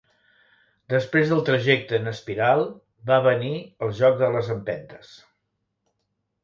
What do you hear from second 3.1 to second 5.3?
va venir el joc de les empentes.